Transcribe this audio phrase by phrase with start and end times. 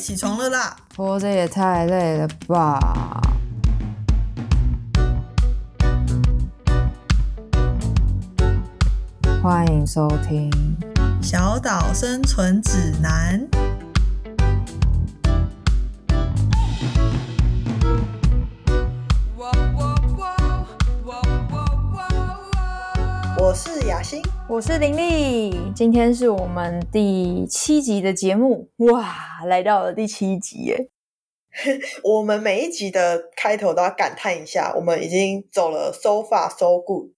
[0.00, 0.74] 起床了啦！
[0.96, 2.80] 活着也太累了吧！
[9.42, 10.50] 欢迎收听
[11.22, 13.46] 《小岛生存指南》。
[24.50, 25.54] 我是林丽。
[25.76, 29.14] 今天是我们第七集的节目，哇，
[29.46, 30.88] 来到了第七集耶！
[32.02, 37.10] 我们每一集的开头都要感叹一下，我们已经走了 so far so good。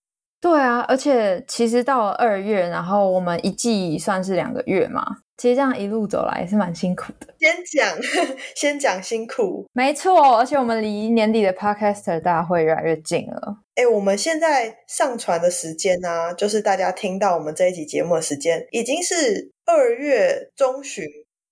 [0.42, 5.02] 对啊，而且其实到了二月，然后我们一季算是两个月嘛。
[5.42, 7.34] 其实这样一路走来也是蛮辛苦的。
[7.40, 7.98] 先讲，
[8.54, 10.38] 先讲辛苦，没错。
[10.38, 13.56] 而且我们离年底的 Podcaster 大会越来越近了。
[13.74, 21.04] 哎，我们现在上传的时间呢，就是大家听到我们这一集节目的时间，已经是二月中旬，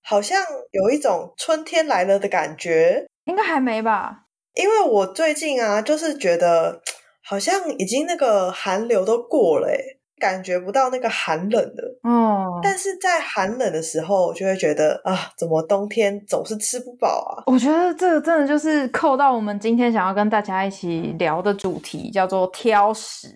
[0.04, 3.04] 好像有一种春天来了的感觉。
[3.24, 4.26] 应该还没吧？
[4.54, 6.80] 因为我最近啊，就是觉得
[7.28, 9.76] 好像已经那个寒流都过了，哎。
[10.21, 17.43] 感觉不到那个寒冷的哦，但是在寒冷的时候，我就会觉得啊，怎么冬天总是吃不饱啊？
[17.46, 23.29] 我觉得这个真的就是扣到我们今天想要跟大家一起聊的主题，叫做挑食。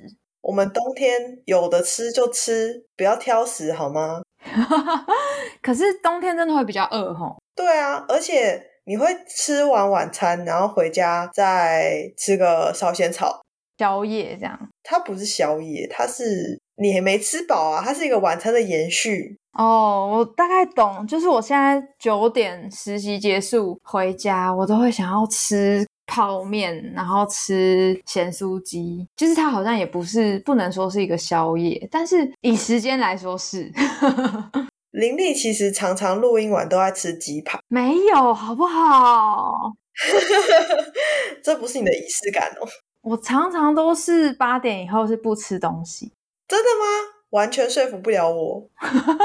[0.43, 4.21] 我们冬天有的吃就吃，不要挑食好吗？
[5.63, 7.37] 可是冬天真的会比较饿吼。
[7.57, 13.41] 对啊，而且你会吃完晚餐，然后回家再吃个烧仙草
[13.79, 14.59] 宵夜，这样。
[14.83, 16.61] 它不是宵夜，它是。
[16.77, 17.83] 你还没吃饱啊？
[17.85, 20.19] 它是一个晚餐的延续哦。
[20.19, 29.07] 我大概懂，就是我现在九点实习结束回家，我都会想要吃泡面，然后吃咸酥鸡。
[29.17, 33.71] 就是它好像也不是不能说是一个宵夜，但是以时间来说是。
[34.91, 39.73] 林丽其实常常录音完都在吃鸡排，没有好不好？
[41.43, 42.69] 这不是你的仪式感哦。
[43.03, 46.13] 我常常都是八点以后是不吃东西。
[46.47, 47.15] 真的吗？
[47.31, 48.71] 完全说服不了我，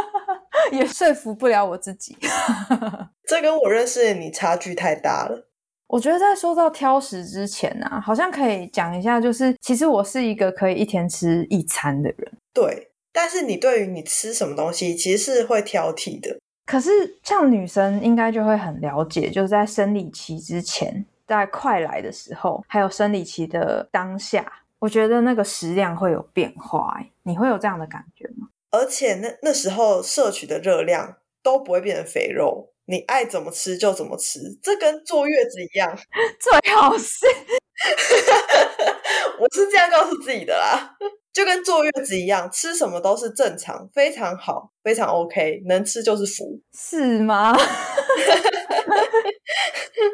[0.72, 2.18] 也说服不了我自己。
[3.28, 5.47] 这跟我认识的你差距太大了。
[5.85, 12.31] 我觉得在说到挑食之前啊，好像可以讲一下，就是其实我是一个可以一天吃一餐的人。
[12.53, 16.40] 对，但是你对于你吃什么东西，其实是会挑剔的。
[16.66, 24.51] 可是像女生应该就会很了解，就是在生理期之前，在快来的时候，还有生理期的当下。
[24.79, 28.47] 我觉得那个食量会有变化，你会有这样的感觉吗？
[28.72, 35.97] 而且那那时候摄取的热量都不会变成肥肉，你爱怎么吃就怎么吃，这跟坐月子一样，
[36.39, 37.25] 最好是，
[39.39, 40.95] 我是这样告诉自己的啦，
[41.39, 47.55] 就跟坐月子一样，吃什么都是正常，非常好，非常 OK，能吃就是福，是吗？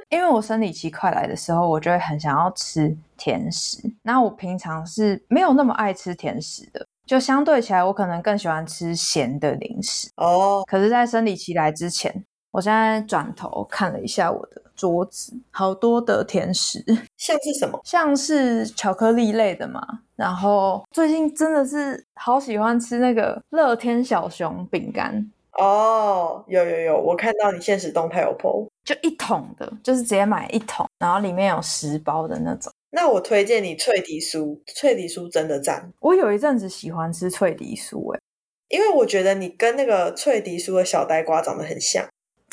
[0.09, 3.79] 因为我生理期快来的时候，我就会很想要吃甜食。
[4.03, 10.07] 那我平常是没有那么爱吃甜食的，就相对起来，我可能更喜欢吃咸的零食。
[10.17, 12.23] 哦，可是，在生理期来之前，
[12.55, 16.81] 我现在转头看了一下我的桌子，好多的甜食，
[17.17, 17.77] 像是什么？
[17.83, 19.85] 像是巧克力类的嘛。
[20.15, 25.29] 然后最近真的是好喜欢吃那个乐天小熊饼干。
[25.59, 32.71] 哦，有有有，我看到你现实动态有 PO，就一桶的，就是直接买一桶，然后里面有十包的那种。
[32.91, 35.91] 那我推荐你脆迪酥，脆迪酥真的赞。
[35.99, 38.19] 我有一阵子喜欢吃脆迪酥，哎，
[38.69, 42.05] 因为我觉得你跟那个脆迪酥的小呆瓜长得很像。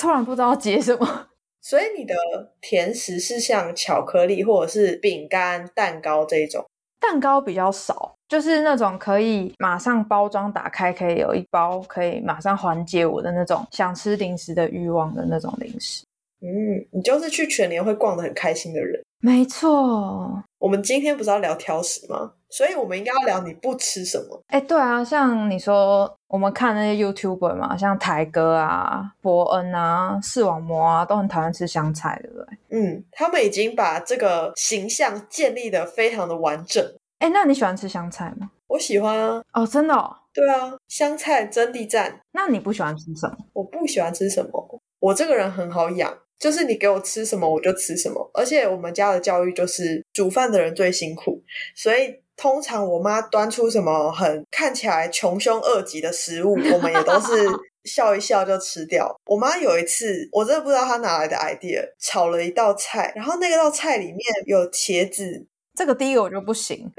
[0.02, 1.26] 突然不知道接什么，
[1.62, 2.14] 所以你的
[2.60, 6.64] 甜食是像巧克力或者是饼干、蛋糕这一种。
[7.00, 16.04] 蛋糕比较少，就是那种可以马上包装打开，可以有一包可以马上缓解我的那种想吃零食的欲望的那种零食。
[16.40, 19.00] 嗯，你就是去全年会逛的很开心的人。
[19.20, 22.34] 没错，我们今天不是要聊挑食吗？
[22.48, 24.40] 所以我们应该要聊你不吃什么。
[24.46, 32.46] 哎，对啊，像你说我们看那些 YouTuber 嘛，像台哥啊、伯恩啊、视网膜啊，都很讨厌吃香菜，对不对？
[32.70, 36.80] 嗯，他们已经把这个形象建立的非常的完整。
[37.18, 38.52] 哎，那你喜欢吃香菜吗？
[38.68, 39.42] 我喜欢啊。
[39.54, 39.94] 哦，真的？
[39.96, 42.20] 哦对啊，香菜真地赞。
[42.32, 43.36] 那你不喜欢吃什么？
[43.52, 44.80] 我不喜欢吃什么。
[45.00, 46.16] 我这个人很好养。
[46.42, 51.40] 就是你给我吃什么我就吃什么，而且我们家的教育就是煮饭的人最辛苦，
[51.76, 57.48] 所以通常我妈端出什么很看起来穷凶恶极的食物，我们也都是
[57.88, 59.16] 笑一笑就吃掉。
[59.26, 65.46] 我妈有一次，我真的不知道她哪来的 idea，炒了一道菜，然后那道菜里面有茄子，
[65.76, 66.90] 这个第一个我就不行，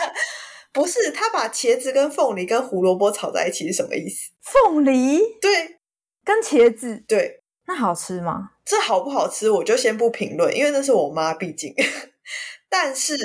[0.72, 4.30] 不是她把茄子跟凤梨跟胡萝卜炒在一起是什么意思？
[4.40, 5.76] 凤梨对，
[6.24, 7.42] 跟茄子对。
[7.66, 8.52] 那好吃吗？
[8.68, 11.74] 这好不好吃，我就先不评论，因为那是我妈，毕竟。
[12.68, 13.16] 但是，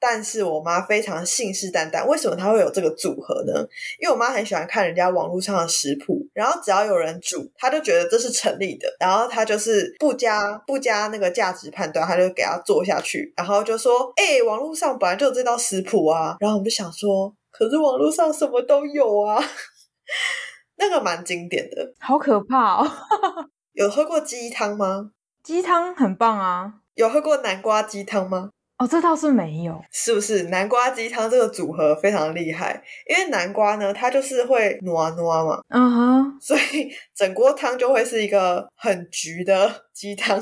[0.00, 3.52] 但是我妈非常信誓旦旦，为什么她会有这个组合呢？
[4.00, 19.44] 因为我妈很喜欢看人家网络上的食谱，然后只要有人煮，她就觉得这是成立的，然后她就是不加不加那个价值判断，她就给她做下去，然后就说：“哎，网络上本来就有这道食谱啊。”然后我们就想说，可是网络上什么都有啊。
[20.76, 22.90] 那个蛮经典的，好可怕哦！
[23.74, 25.10] 有喝过鸡汤吗？
[25.42, 26.74] 鸡汤很棒啊！
[26.94, 28.50] 有喝过南瓜鸡汤吗？
[28.78, 29.82] 哦，这倒是没有。
[29.90, 32.80] 是不是南瓜鸡汤这个组合非常厉害？
[33.08, 40.40] 因为南瓜呢，它就是会糯糯嘛，嗯哼，所以整锅汤就会是一个很橘的鸡汤。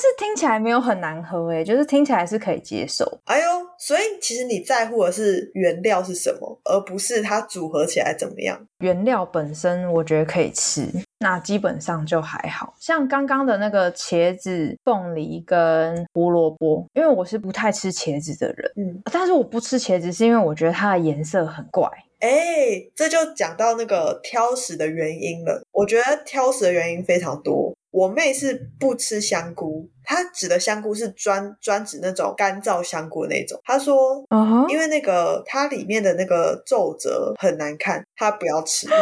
[0.00, 3.20] 但是听起来没有很难喝诶，就是听起来是可以接受。
[3.26, 3.44] 哎呦，
[3.78, 8.58] 所以其实你在乎的是原料是什么，而不是它组合起来怎么样。
[8.78, 10.88] 原料本身我觉得可以吃，
[11.18, 21.86] 那基本上就还好像刚刚的那个茄子、凤梨跟胡萝卜，因为我是不太吃茄子的人，嗯，但是我不吃茄子是因为我觉得它的颜色很怪。
[22.20, 22.30] 哎，
[22.94, 25.62] 这就讲到那个挑食的原因了。
[25.72, 27.74] 我觉得挑食的原因非常多。
[27.90, 33.60] 我妹是不吃香菇，她指的香菇是专专指那种干燥香菇那种。
[33.64, 34.24] 她说，
[34.68, 38.88] 因为那个它里面的那个皱褶很难看，她不要吃。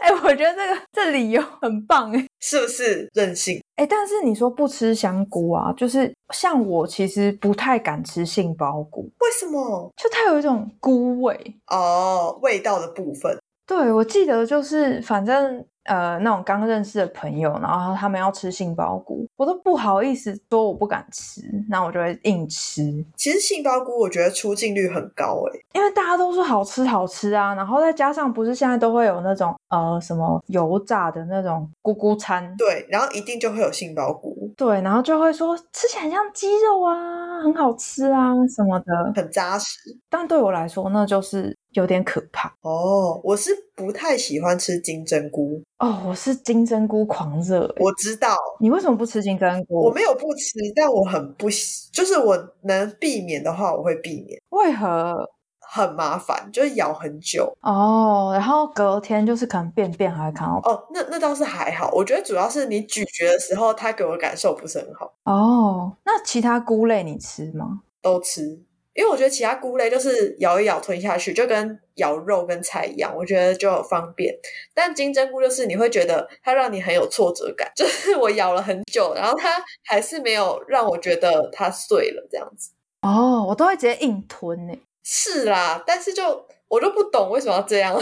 [0.00, 3.60] 哎，我觉得这个这理由很棒，哎，是不是任性？
[3.76, 9.90] 哎，但是你说不吃香菇啊，就是像我其实不太敢吃杏鲍菇，为什么？
[9.96, 13.36] 就它有一种菇味哦，味道的部分。
[13.66, 15.64] 对，我记得就是反正。
[15.84, 22.82] 呃，那种刚认识的朋友，然后他们要吃杏鲍菇，我都不好意思说我不敢吃，那我就会硬吃。
[23.16, 39.78] 其实杏鲍菇我觉得出镜率很高诶，因为大家都说好吃好吃啊，然后再加上不是现在都会有那种呃什么油炸的那种菇菇餐，对，然后一定就会有杏鲍菇，对，然后就会说吃起来像鸡肉啊，很好吃啊什么的，很扎实。
[40.08, 43.20] 但对我来说，那就是有点可怕哦。
[43.24, 45.62] 我是不太喜欢吃金针菇。
[45.78, 47.72] 哦，我是金针菇狂热。
[47.78, 49.82] 我知道你为什么不吃金针菇？
[49.82, 54.40] 我没有不吃，但我很不喜，就是我能避免的话，我会避免。
[54.50, 55.28] 为何？
[55.66, 58.30] 很麻烦，就是咬很久哦。
[58.32, 60.60] 然后隔天就是可能便便还会看到。
[60.62, 61.90] 哦，那那倒是还好。
[61.92, 65.12] 我觉得主要是你咀嚼的时候，它给我感受不是很好。
[65.24, 67.80] 哦，那其他菇类你吃吗？
[68.00, 68.62] 都吃。
[68.94, 74.34] 因为我觉得其他菇类就是咬一咬吞下去，就跟咬肉跟菜一样，我觉得就方便。
[74.72, 82.70] 但金针菇就是你会觉得它让你很有挫折感， 就是我咬了很久，然后它还是没有让我觉得它碎了这样子。
[83.02, 84.74] 哦，我都会直接硬吞呢。
[85.02, 88.00] 是啦，但是就我就不懂为什么要这样。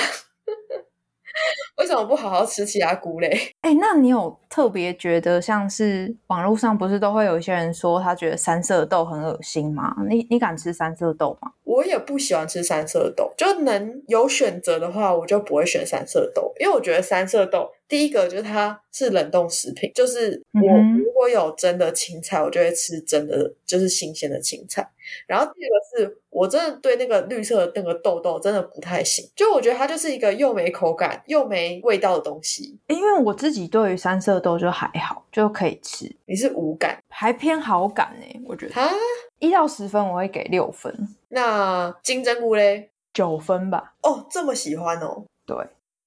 [1.79, 3.31] 为什么不好好吃其他菇类？
[3.63, 9.95] 哎，那你有特别觉得像是网络上不是都会有一些人说他觉得三色豆很恶心吗？
[10.09, 11.51] 你你敢吃三色豆吗？
[11.65, 20.61] 我也不喜欢吃三色豆，就能有选择的话，我就不会选三色豆，因为我觉得三色豆第一个就是它是冷冻食品，就是我
[20.99, 24.91] 如果有真的青菜，我就会吃真的就是新鲜的青菜。
[25.27, 25.75] 然后第二个
[26.07, 32.79] 是我真的对那个绿色的那个豆豆真的不太行，就我觉得它就是一个又没口感又没味道的东西。
[32.87, 36.11] 因为我自己对于三色豆就还好，就可以吃。
[36.25, 38.41] 你是无感，还偏好感呢？
[38.47, 38.91] 我觉得啊，
[39.39, 40.91] 一到十分我会给六分。
[41.29, 43.93] 那金针菇嘞，九分吧。
[44.01, 45.27] 哦，这么喜欢哦。
[45.45, 45.57] 对，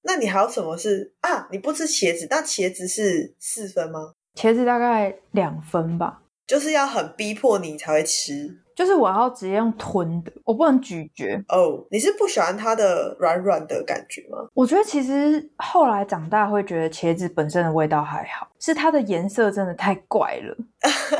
[0.06, 1.46] 那你还有什么是啊？
[1.50, 4.14] 你不吃茄子，那茄子是四分吗？
[4.34, 6.22] 茄子大概两分吧。
[6.46, 8.60] 就是要很逼迫你才会吃。
[8.76, 11.42] 就是我要直接用吞的，我不能咀嚼。
[11.48, 14.46] 哦，你是不喜欢它的软软的感觉吗？
[14.54, 20.56] 我觉得其实后来长大会觉得茄子本身的味道还好，是它的颜色真的太怪了，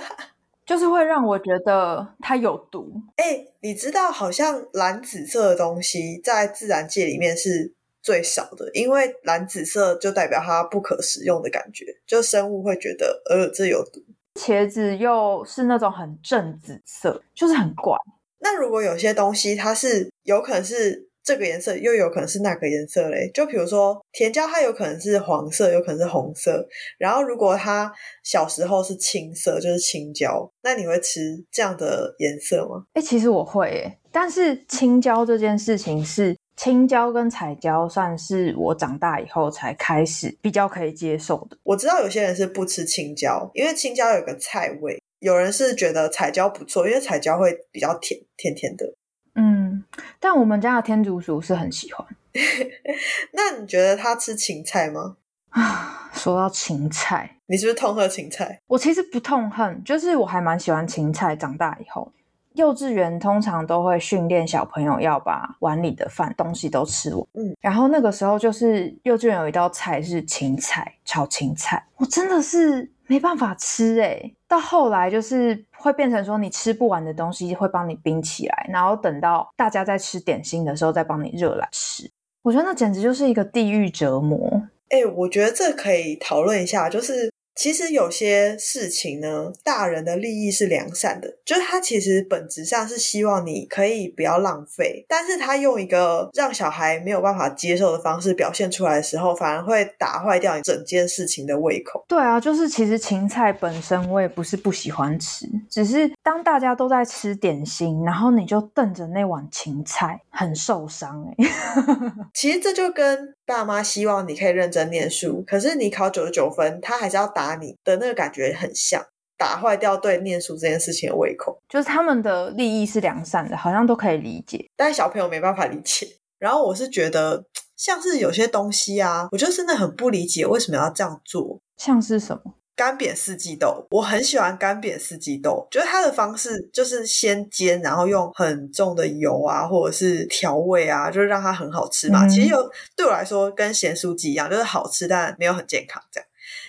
[0.66, 2.92] 就是会让我觉得它有毒。
[3.16, 7.72] 哎，你知道好像蓝紫色的东西在自然界里面是
[8.06, 14.00] 最少的，因为蓝紫色就代表它不可食用的感觉，就生物会觉得呃这有毒。
[14.36, 17.98] 茄子又是那种很正紫色，就是很怪。
[18.38, 23.28] 那如果有些东西它是有可能是这个颜色，又有可能是那个颜色嘞？
[23.34, 26.64] 就比如说甜椒，它有可能是黄色，有可能是红色。
[26.98, 32.84] 然后如果它小时候是青色，就是青椒，那你会吃这样的颜色吗？
[32.92, 36.36] 哎，其实我会诶，但是青椒这件事情是。
[36.56, 41.58] 青椒跟彩椒算是我长大以后才开始比较可以接受的。
[41.62, 48.86] 我知道有些人是不吃青椒，因为青椒有个菜味；有人是觉得彩椒不错，因为彩椒会比较甜，甜甜的。
[49.34, 49.84] 嗯，
[50.18, 52.06] 但我们家的天竺鼠是很喜欢。
[53.32, 55.16] 那你觉得它吃芹菜吗？
[55.50, 58.60] 啊，说到芹菜，你是不是痛恨芹菜？
[58.66, 61.36] 我其实不痛恨，就是我还蛮喜欢芹菜。
[61.36, 62.10] 长大以后。
[62.56, 67.26] 幼稚园通常都会训练小朋友要把碗里的饭东西都吃完。
[67.34, 74.32] 嗯，然后那个时候就是幼稚园有一道菜是芹菜炒芹菜，我真的是没办法吃哎。
[74.48, 82.10] 到后来就是会变成说你吃不完的东西会帮你冰起来，然后等到大家在吃点心的时候再帮你热来吃。
[82.42, 84.62] 我觉得那简直就是一个地狱折磨。
[84.88, 87.32] 哎，我觉得这可以讨论一下，就是。
[87.56, 102.04] 其实有些事情呢，大人的利益是良善的，就是他其实本质上是希望你可以不要浪费，但是他用一个让小孩没有办法接受的方式表现出来的时候，反而会打坏掉你整件事情的胃口。
[102.06, 111.46] 对啊，就是其实芹菜本身我也不是不喜欢吃，只是当大家都在吃点心，然后你就瞪着那碗芹菜，很受伤哎。
[112.34, 117.46] 其实这就跟爸妈希望你可以认真念书，可是你考九十九分，他还是要打。
[117.46, 119.00] 打你的那个感觉很像，
[119.38, 126.08] 打坏掉对念书这件事情的胃口，就是他们的利益是良善的，好像都可以理解，但是小朋友没办法理解。
[126.40, 127.44] 然后我是觉得，
[127.76, 131.60] 像是有些东西啊，我就真的很不理解为什么要这样做。
[131.76, 142.28] 像是什么干煸四季豆，我很喜欢干煸四季豆，觉得它的方式就是先煎，然后用很重的油啊，或者是调味啊，就是让它很好吃嘛。
[142.28, 146.28] 其实有对我来说跟咸酥鸡一样，就是好吃，但没有很健康这样。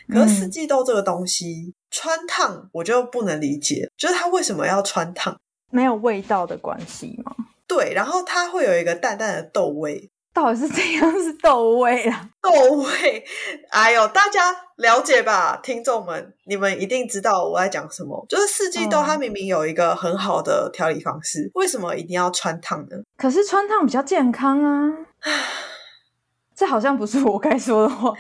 [0.10, 5.38] 可是四季豆这个东西穿烫，我就不能理解，就是它为什么要穿烫？
[5.70, 7.36] 没有味道的关系吗？
[7.68, 12.30] 对，然后它会有一个淡淡的豆味，到底是怎样是豆味啊？
[12.44, 13.26] 豆味，
[13.72, 15.60] 哎呦，大家了解吧？
[15.64, 18.24] 听众们，你们一定知道我在讲什么。
[18.30, 22.98] 就是四季豆，它明明有一个很好的调理方式，为什么一定要穿烫呢？
[23.18, 24.94] 可是穿烫比较健康啊！
[26.56, 28.14] 这好像不是我该说的话。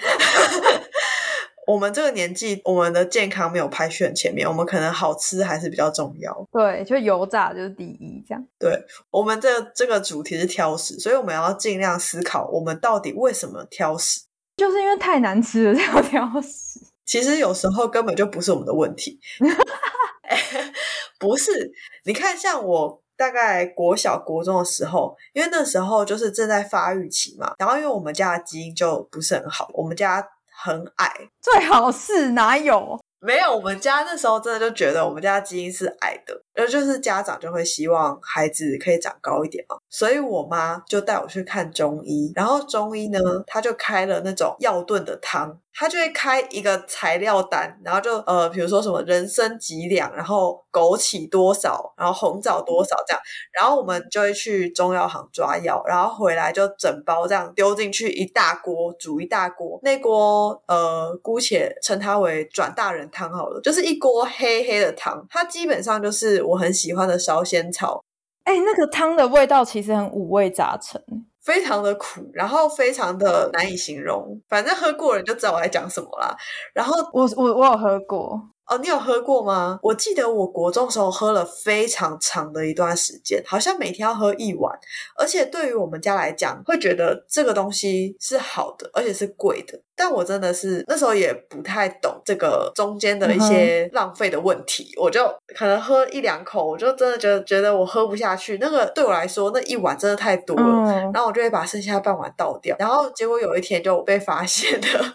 [1.67, 6.47] 我们这个年纪，我们的健康没有排序很前面，我们可能好吃还是比较重要。
[6.49, 8.41] 对，就油炸就是第一，这样。
[8.57, 8.81] 对
[9.11, 14.21] 我们这这个主题是挑食，所以我们要尽量思考，我们到底为什么挑食？
[14.55, 16.79] 就是因为太难吃了才 要挑食。
[17.05, 19.19] 其实有时候根本就不是我们的问题
[21.19, 21.73] 不是。
[22.05, 30.25] 你看，像我大概国小国中的时候，因为那时候就是正在发育期嘛，然后因为我们家的基因就不是很好，我们家。
[30.63, 32.99] 很矮，最好是哪有？
[33.19, 45.59] 没有，我们家那时候真的就觉得我们家基因是矮的，然后就是家长就会希望孩子可以长高一点嘛，所以我妈就带我去看中医，然后中医呢，他就开了那种药炖的汤。
[45.79, 53.21] 他就会开一个材料单，然后就呃，比如说什么人参几两，然后枸杞多少，然后红枣多少这样，
[53.53, 68.03] 然后我们就会去中药行抓药，然后回来就整包这样丢进去一大锅煮一大锅，那锅呃姑且称它为转大人汤好了，就是一锅黑黑的汤，它基本上就是我很喜欢的烧仙草。
[68.45, 71.26] 哎，那个汤的味道其实很五味杂陈。
[71.47, 76.35] 非常的苦，然后非常的难以形容，反正喝过人就知道我在讲什么啦。
[76.73, 78.37] 然后我我我有喝过。
[78.65, 79.79] 哦，你有喝过吗？
[79.81, 84.77] 我记得我国中时候喝了非常长的一段时间，好像每天要喝一碗，
[85.17, 89.79] 而且对于我们家来讲，会觉得这个东西是好的，而且是贵的。
[89.97, 95.25] 但我真的是那时候也不太懂这个中间的一些浪费的问题，我就
[95.55, 98.57] 可能喝一两口，我就真的觉得觉得我喝不下去。
[98.61, 102.75] 那个对我来说，那一碗真的太多了，然后我就会把剩下半碗倒掉。
[102.79, 105.13] 然后结果有一天就被发现了，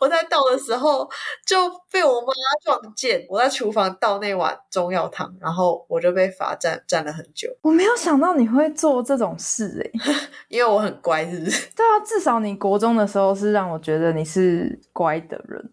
[0.00, 1.08] 我在倒的时候
[1.46, 1.56] 就
[1.90, 2.32] 被我妈
[2.64, 2.74] 撞。
[2.96, 7.48] 见我在厨房倒那碗中药汤，然后我就被罚站站了很久。
[7.62, 10.14] 我没有想到你会做这种事哎，
[10.48, 11.70] 因为我很乖，是不是？
[11.74, 15.70] 对啊，至少你国中的时候是让我觉得你是乖的人。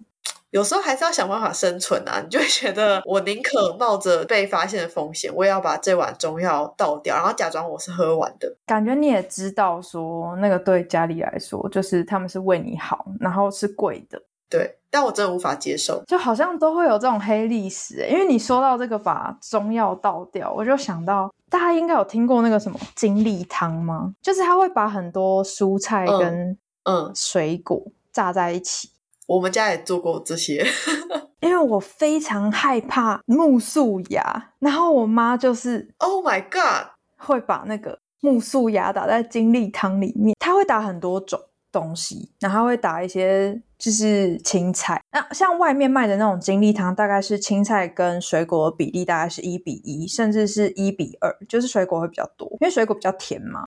[0.49, 8.53] 有时候还是要想办法生存啊， 你就会觉得我宁可冒着被发现的风险，我也要把这碗中药倒掉，然后假装我是喝完的。
[8.65, 14.21] 感觉你也知道说那个对家里来说，就是他们是为你好，然后是贵的。
[14.49, 18.05] 对，但我真的无法接受，就好像都会有这种黑历史。
[18.09, 24.13] 因为你说到这个把中药倒掉，我就想到大家应该有听过那个什么精力汤吗？
[24.21, 28.89] 就是他会把很多蔬菜跟嗯水果炸在一起。
[29.27, 30.65] 我们家也做过这些，
[31.41, 41.39] 因为我非常害怕木素芽，然后我妈就是 Oh my God，会把那个木素牙打在精力汤里面，他会打很多种。
[41.73, 45.01] 东西，然后会打一些就是青菜。
[45.13, 53.63] 那像外面卖的那种精力汤，大概是青菜跟水果的比例大概是一比一，甚至是一比二，就是水果会比较多，因为水果比较甜嘛。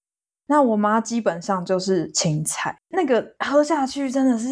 [0.47, 4.49] 那我妈基本上就是青菜，那个喝下去真的是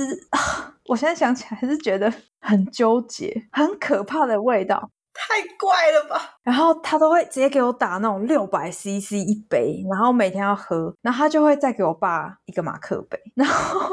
[0.86, 4.90] 我现在想起来还是觉得很纠结，很可怕的味道。
[5.14, 6.38] 太怪了吧！
[6.42, 13.20] 然后他都会直接给我打那种六百 CC 一杯，然后每天要喝，然后他就会再给我爸一个马克杯。
[13.36, 13.90] 然后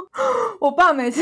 [0.61, 1.21] 我爸每次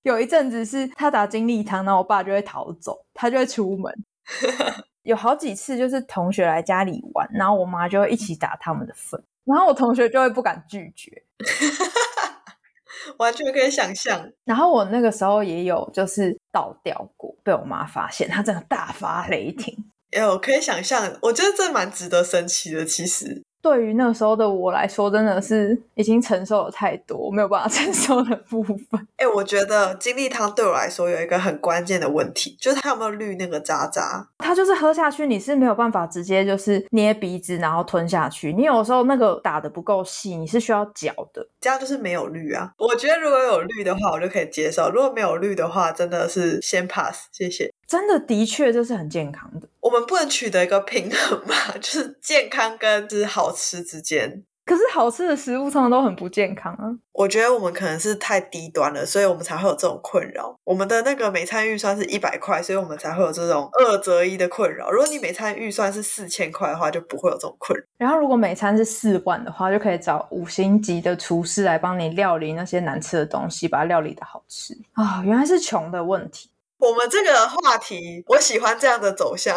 [0.00, 3.94] 有一阵子是他打精力汤，然后我爸就会逃走，他就会出门。
[5.04, 11.10] 有好几次就是同学来家里玩，然后我妈就会一起打他们的份，然后我同学就会不敢拒绝。
[13.16, 14.30] 完全可以想象。
[14.44, 19.74] 然后我那个时候也有就是倒掉过，被我妈发现，她真的大发雷霆。
[20.12, 22.84] 哎，我可以想象，我觉得这蛮值得生气的。
[22.84, 23.42] 其实。
[23.60, 28.76] 对于那时候的我来说，真的是已经承受了太多，没有办法 承受的部分。
[29.16, 34.28] 哎，我觉得金利汤对我来说有一个很关键的问题，就是它有没有滤那个渣渣。
[34.38, 38.52] 它就是喝下去，你是没有办法直接就是捏鼻子然后吞下去。
[38.52, 41.46] 你有时候那个打的不够细，你是需要嚼的。
[41.60, 42.72] 这样就是没有滤啊。
[42.78, 47.72] 我觉得如果有滤的话，我就可以接受；如果没有滤的话，真的是先 pass，谢谢。
[47.88, 49.66] 真的，的确这是很健康的。
[49.80, 51.54] 我们不能取得一个平衡嘛？
[51.80, 54.44] 就是健康跟就是好吃之间。
[54.66, 56.84] 可是好吃的食物通常都很不健康啊。
[57.14, 60.54] 我觉得我们可能是太低端了，所以我们才会有这种困扰。
[60.64, 64.90] 我们的那个每餐预算是一百块，所以我们才会有这种二择一的困扰。
[64.90, 67.86] 如果你每餐预算是四千块的话，就不会有这种困扰。
[67.96, 75.22] 然后如果每餐是四万的话，就可以找五星级的厨师来帮你料理那些难吃的东西，把它料理的好吃啊。
[75.24, 76.50] 原来是穷的问题。
[76.78, 79.56] 我们这个话题，我喜欢这样的走向。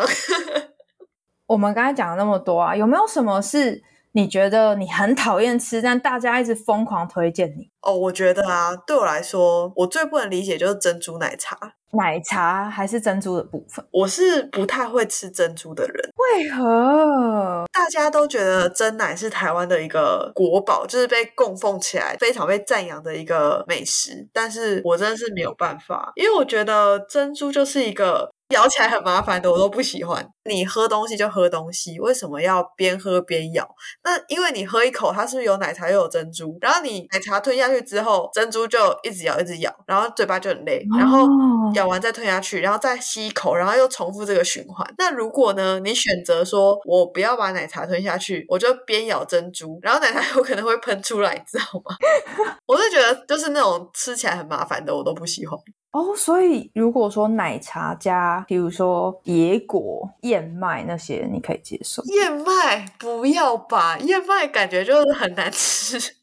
[1.48, 3.82] 我们刚才讲了那么多啊，有没有什么是
[4.13, 7.70] 你觉得你很讨厌吃，但大家一直疯狂推荐你？
[7.82, 11.58] 哦，我觉得啊，对我来说，我最不能理解就是珍珠奶茶。
[11.94, 16.10] 奶茶还是珍珠的部分，我是不太会吃珍珠的人。
[16.15, 24.27] 为何大家都觉得真奶是台湾的一个国宝，就是被供奉起来、非常被赞扬的一个美食？
[24.32, 28.29] 但是我真的是没有办法，因为我觉得珍珠就是一个。
[28.51, 30.25] 咬起来很麻烦的，我都不喜欢。
[30.46, 33.68] 你喝东西就喝东西，为什么要边喝边咬？
[34.03, 36.57] 那因为你喝一口，它是不是有奶茶又有珍珠？
[36.61, 40.83] 然后你奶茶吞下去之后，珍珠就一直咬一直咬，然后嘴巴就很累。
[40.98, 41.27] 然后
[41.75, 44.87] 咬完再吞下去，然后再吸一口，然后又重复这个循环。
[44.98, 51.96] 那如果呢，你选择说我不要把奶茶吞下去，我就边咬珍珠，然后奶茶 有可能会喷出来，你知道吗？
[52.66, 55.57] 我是觉得就是那种吃起来很麻烦的，我都不喜欢。
[55.92, 62.01] 哦，所以如果说奶茶加，比如说野果、燕麦那些，你可以接受？
[62.06, 66.16] 燕麦不要吧，燕麦感觉就是很难吃。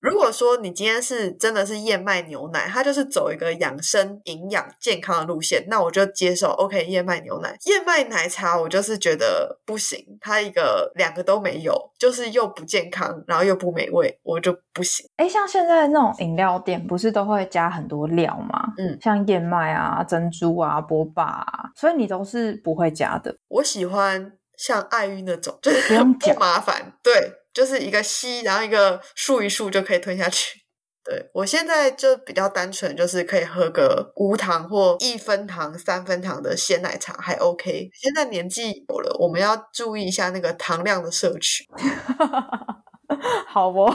[0.00, 6.48] 如果说你今天是真的是燕麦牛奶，它就是走一个养生、营养、健康的路线，那我就接受。
[6.52, 15.06] OK，燕麦牛奶、燕麦奶茶，我就是觉得不行，它一个两个都没有，就是又不健康，然后又不美味，我就不行。
[15.16, 18.72] 哎，像现在那种饮料店，不是都会加很多料吗？
[18.78, 23.36] 嗯，像燕麦啊、珍珠啊、波霸啊，所以你都是不会加的。
[23.48, 27.39] 我喜欢像爱玉那种，就是不 麻烦，对。
[27.52, 30.60] 就是一个吸，然后一个漱一漱就可以吞下去。
[31.02, 37.88] 对我现在就比较单纯，就是可以喝个无糖或一分糖、三分糖的鲜奶茶还 OK。
[37.94, 41.64] 现在年纪有了，我们要注意一下那个糖量的摄取。
[43.48, 43.92] 好不？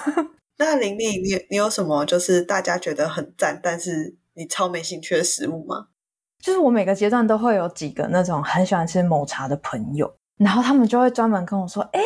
[0.58, 5.88] 那玲玲，你你有什么就是大家觉得很赞，但是你超没兴趣的食物吗？
[6.42, 10.16] 就是我每个阶段都会有几个那种很喜欢吃抹茶的朋友。
[10.38, 12.00] 然后他们就会专门跟我说：“哎，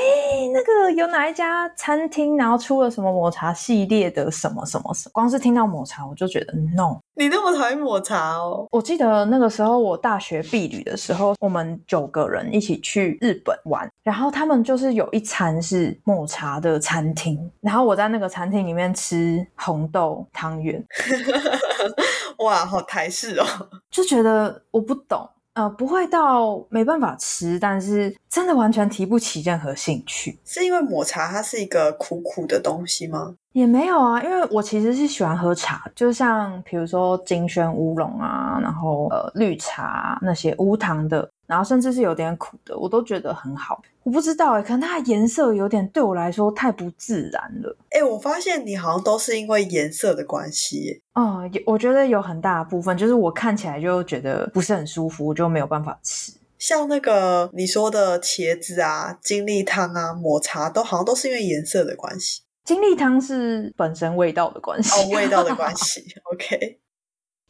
[0.53, 6.99] 那个有哪一家餐厅，然后出了什么抹茶系列的什么什么什么。”光是听到抹茶，我就觉得 no。
[7.17, 8.67] 你那么讨厌抹茶哦？
[8.71, 20.83] 我记得那个时候我大学毕旅的时候，我们九个人一起去日本玩，然后他们就是有一餐是抹茶的餐厅，然后我在那个餐厅里面吃红豆汤圆。
[22.39, 23.45] 哇，好台式哦！
[23.91, 25.29] 就觉得我不懂。
[25.55, 30.39] 呃，不会到没办法吃，但是真的完全提不起任何兴趣。
[30.45, 33.35] 是因为抹茶它是一个苦苦的东西吗？
[33.53, 41.29] 也没有啊，因为我其实是喜欢喝茶，就像比如说金萱乌龙啊，然后呃绿茶那些无糖的。
[41.51, 43.83] 然后甚至是有点苦的，我都觉得很好。
[44.05, 47.77] 我不知道哎，可能它的颜色有点对我来说太不自然了。
[47.91, 51.03] 哎，我发现你好像都是因为颜色的关系。
[51.15, 56.33] 嗯，我觉得有很大部分就是我看起来就觉得不是很舒服，我就没有办法吃。
[56.57, 62.43] 像那个你说的茄子啊、金利汤啊、抹茶，都好像都是因为颜色的关系。
[62.65, 66.05] 金利汤是本身味道的关系，哦，味道的关系。
[66.33, 66.79] OK。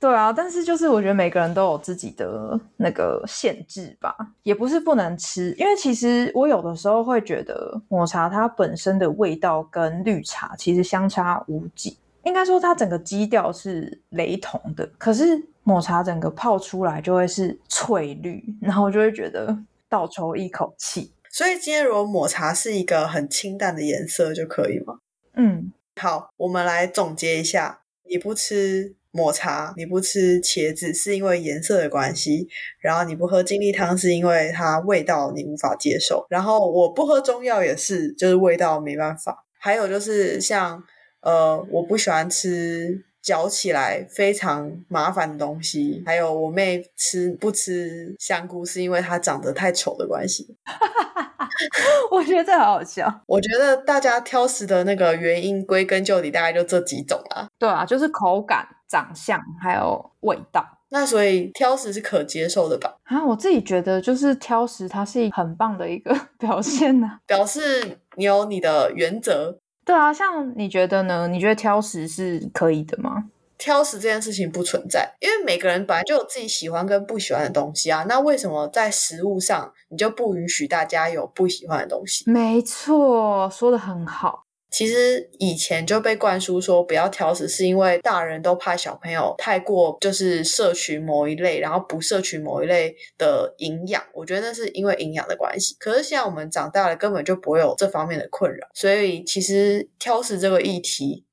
[0.01, 19.55] 对啊，但是就是我觉得每个人都有自己的那个限制吧，也不是不能吃，因为其实我有的时候会觉得抹茶它本身的味道跟绿茶其实相差无几，应该说它整个基调是雷同的，可是抹茶整个泡出来就会是翠绿，然后就会觉得
[19.87, 21.13] 倒抽一口气。
[21.29, 25.01] 所以今天如果抹茶是一个很清淡的颜色就可以吗？
[25.35, 28.95] 嗯，好，我们来总结一下，你不吃。
[29.13, 32.49] 抹茶，你不吃茄子是因为颜色的关系，
[32.81, 39.45] 然后你不喝金利汤是因为它味道你无法接受，然后我不喝中药也是，就是味道没办法。
[39.59, 40.83] 还有就是像
[41.21, 50.57] 呃，我不喜欢吃嚼起来非常麻烦的东西，还有我妹吃不吃香菇是因为它长得太丑的关系。
[52.11, 53.23] 我觉得这好好笑。
[53.27, 57.49] 我觉得大家挑食的那个原因归根究底大概就这几种啦。
[57.59, 58.67] 对啊，就是口感。
[58.91, 62.97] 长相还有味道，那所以挑食是可接受的吧？
[63.05, 69.57] 啊，我自己觉得就是挑食，它是一很棒的一个 表现呢，表示你有你的原则。
[69.85, 71.29] 对啊，像你觉得呢？
[71.29, 73.27] 你觉得挑食是可以的吗？
[73.57, 78.05] 挑食这件事情不存在，因为每个人本来就有自己喜欢跟不喜欢的东西啊。
[78.09, 82.29] 那为什么在食物上你就不允许大家有不喜欢的东西？
[82.31, 84.45] 没错，说的很好。
[84.71, 94.03] 其实以前就被灌输说不要挑食，是因为大人都怕小朋友太过就是摄取某一类，然后不摄取某一类的营养。
[94.15, 95.75] 我觉得那是因为营养的关系。
[95.79, 98.69] 可是现在我们长大了，根本就不会有这方面的困扰。
[98.73, 101.25] 所以其实挑食这个议题，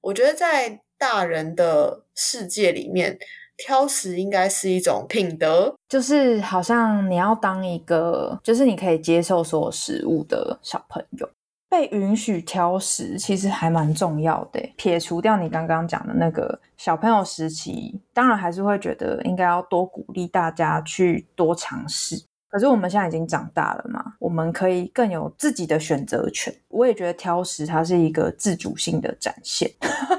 [0.00, 3.18] 我觉得在大人的世界里面，
[3.56, 11.28] 挑食应该是一种品德，就是好像你要当一个，就是你可以接受所有食物的小朋友。
[11.72, 14.60] 被允许挑食，其实还蛮重要的。
[14.76, 22.22] 撇除掉你刚刚讲的那个小朋友时期，当然还是会觉得应该要多鼓励大家去多尝试。
[22.50, 26.54] 可是我们现在已经长大了嘛，我们可以更有自己的选择权。
[26.68, 29.70] 我也觉得挑食它是一个自主性的展现，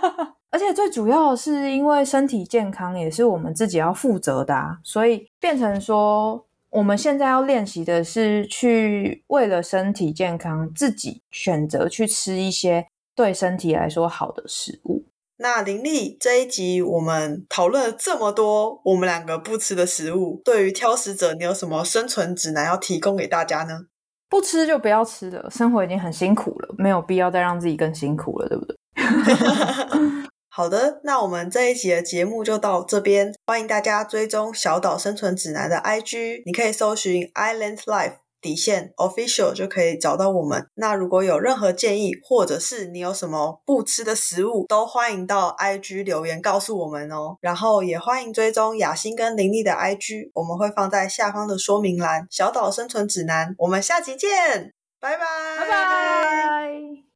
[0.49, 6.43] 而且最主要的是因为身体健康也是我们自己要负责的啊，所以变成说。
[6.73, 15.05] 我们现在要练习的是去为了身体健康，自己选择去吃一些对身体来说好的食物。
[15.37, 23.81] 那林丽这一集我们讨论了这么多我们两个不吃的食物，对于挑食者，你有什么生存指南要提供给大家呢？
[24.27, 28.75] 不吃就不要吃了，生活已经很辛苦了，没有必要再让自己更辛苦了，对不对？
[30.55, 40.67] 好的，那我们这一集的节目就到这边，欢迎大家追踪小岛生存指南的 IG，你可以搜寻 Island Life 底线 Official 就可以找到我们。
[40.75, 47.35] 那如果有任何建议，或者是你有什么不吃的食物，都欢迎到 IG 留言告诉我们哦。
[47.41, 52.27] 然后也欢迎追踪雅欣跟林丽的 IG，我们会放在下方的说明栏。
[52.29, 55.25] 小岛生存指南，我们下集见，拜拜，
[55.57, 57.12] 拜拜。